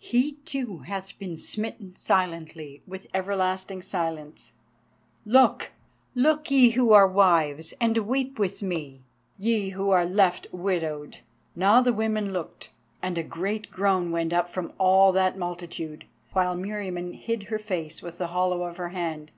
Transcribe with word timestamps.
He 0.00 0.36
too 0.46 0.78
hath 0.86 1.18
been 1.18 1.36
smitten 1.36 1.94
silently 1.96 2.82
with 2.86 3.08
everlasting 3.12 3.82
silence. 3.82 4.52
Look! 5.26 5.72
look! 6.14 6.50
ye 6.50 6.70
who 6.70 6.92
are 6.94 7.06
wives, 7.06 7.74
and 7.78 7.98
weep 8.08 8.38
with 8.38 8.62
me, 8.62 9.02
ye 9.38 9.68
who 9.72 9.90
are 9.90 10.06
left 10.06 10.46
widowed." 10.50 11.18
Now 11.54 11.82
the 11.82 11.92
women 11.92 12.32
looked, 12.32 12.70
and 13.02 13.18
a 13.18 13.22
great 13.22 13.70
groan 13.70 14.10
went 14.10 14.32
up 14.32 14.48
from 14.48 14.72
all 14.78 15.12
that 15.12 15.36
multitude, 15.36 16.06
while 16.32 16.56
Meriamun 16.56 17.12
hid 17.12 17.42
her 17.52 17.58
face 17.58 18.00
with 18.00 18.16
the 18.16 18.28
hollow 18.28 18.62
of 18.62 18.78
her 18.78 18.88
hand. 18.96 19.30